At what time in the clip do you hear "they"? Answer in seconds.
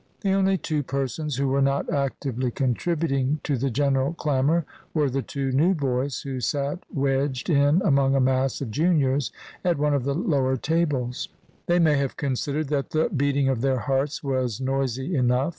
11.67-11.77